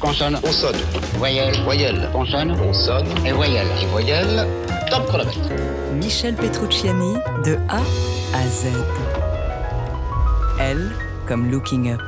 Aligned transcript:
Consonne. 0.00 0.40
Consonne. 0.40 0.76
Voyelle. 1.18 1.54
Voyelle. 1.64 2.08
Consonne. 2.10 2.56
Consonne. 2.56 3.06
Et 3.26 3.32
voyelle. 3.32 3.66
Et 3.82 3.86
voyelle. 3.86 4.46
Top 4.90 5.06
chronomètre. 5.06 5.38
Michel 5.94 6.34
Petrucciani 6.34 7.14
de 7.44 7.58
A 7.68 7.80
à 8.34 8.46
Z. 8.48 8.68
L 10.58 10.90
comme 11.26 11.50
Looking 11.50 11.92
Up. 11.92 12.00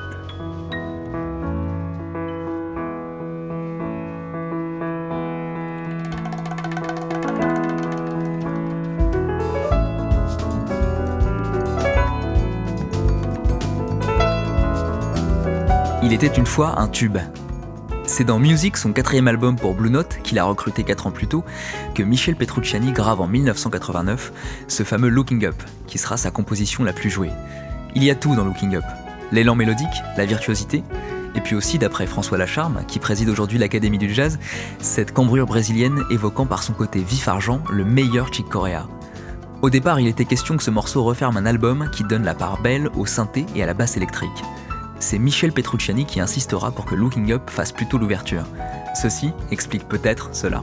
Il 16.02 16.12
était 16.12 16.26
une 16.26 16.46
fois 16.46 16.78
un 16.78 16.88
tube. 16.88 17.18
C'est 18.12 18.24
dans 18.24 18.38
Music, 18.38 18.76
son 18.76 18.92
quatrième 18.92 19.26
album 19.26 19.56
pour 19.56 19.72
Blue 19.72 19.88
Note, 19.88 20.18
qu'il 20.22 20.38
a 20.38 20.44
recruté 20.44 20.84
4 20.84 21.06
ans 21.06 21.10
plus 21.12 21.28
tôt, 21.28 21.44
que 21.94 22.02
Michel 22.02 22.36
Petrucciani 22.36 22.92
grave 22.92 23.22
en 23.22 23.26
1989 23.26 24.34
ce 24.68 24.82
fameux 24.82 25.08
Looking 25.08 25.46
Up, 25.46 25.54
qui 25.86 25.96
sera 25.96 26.18
sa 26.18 26.30
composition 26.30 26.84
la 26.84 26.92
plus 26.92 27.08
jouée. 27.08 27.30
Il 27.94 28.04
y 28.04 28.10
a 28.10 28.14
tout 28.14 28.36
dans 28.36 28.44
Looking 28.44 28.76
Up. 28.76 28.84
L'élan 29.32 29.54
mélodique, 29.54 30.02
la 30.18 30.26
virtuosité, 30.26 30.84
et 31.34 31.40
puis 31.40 31.56
aussi, 31.56 31.78
d'après 31.78 32.06
François 32.06 32.36
Lacharme, 32.36 32.84
qui 32.86 32.98
préside 32.98 33.30
aujourd'hui 33.30 33.56
l'Académie 33.56 33.96
du 33.96 34.12
Jazz, 34.12 34.38
cette 34.78 35.14
cambrure 35.14 35.46
brésilienne 35.46 36.04
évoquant 36.10 36.44
par 36.44 36.62
son 36.62 36.74
côté 36.74 37.00
vif-argent 37.00 37.62
le 37.70 37.86
meilleur 37.86 38.30
Chick 38.30 38.46
Corea. 38.46 38.88
Au 39.62 39.70
départ, 39.70 40.00
il 40.00 40.06
était 40.06 40.26
question 40.26 40.58
que 40.58 40.62
ce 40.62 40.70
morceau 40.70 41.02
referme 41.02 41.38
un 41.38 41.46
album 41.46 41.88
qui 41.90 42.04
donne 42.04 42.24
la 42.24 42.34
part 42.34 42.60
belle 42.60 42.90
au 42.94 43.06
synthé 43.06 43.46
et 43.56 43.62
à 43.62 43.66
la 43.66 43.72
basse 43.72 43.96
électrique 43.96 44.28
c'est 45.02 45.18
Michel 45.18 45.52
Petrucciani 45.52 46.06
qui 46.06 46.20
insistera 46.20 46.70
pour 46.70 46.86
que 46.86 46.94
Looking 46.94 47.32
Up 47.32 47.50
fasse 47.50 47.72
plutôt 47.72 47.98
l'ouverture. 47.98 48.44
Ceci 48.94 49.32
explique 49.50 49.88
peut-être 49.88 50.34
cela. 50.34 50.62